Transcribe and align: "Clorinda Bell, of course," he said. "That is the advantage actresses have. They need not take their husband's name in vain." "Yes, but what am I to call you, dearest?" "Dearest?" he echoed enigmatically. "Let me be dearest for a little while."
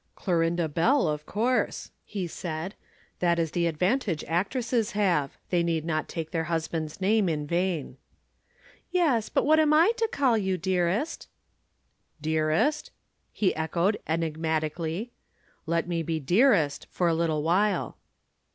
"Clorinda 0.15 0.67
Bell, 0.67 1.07
of 1.07 1.27
course," 1.27 1.91
he 2.03 2.25
said. 2.25 2.73
"That 3.19 3.37
is 3.37 3.51
the 3.51 3.67
advantage 3.67 4.23
actresses 4.27 4.93
have. 4.93 5.37
They 5.51 5.61
need 5.61 5.85
not 5.85 6.07
take 6.09 6.31
their 6.31 6.45
husband's 6.45 6.99
name 6.99 7.29
in 7.29 7.45
vain." 7.45 7.97
"Yes, 8.89 9.29
but 9.29 9.45
what 9.45 9.59
am 9.59 9.75
I 9.75 9.91
to 9.97 10.07
call 10.07 10.39
you, 10.39 10.57
dearest?" 10.57 11.29
"Dearest?" 12.19 12.89
he 13.31 13.55
echoed 13.55 13.99
enigmatically. 14.07 15.11
"Let 15.67 15.87
me 15.87 16.01
be 16.01 16.19
dearest 16.19 16.87
for 16.89 17.07
a 17.07 17.13
little 17.13 17.43
while." 17.43 17.99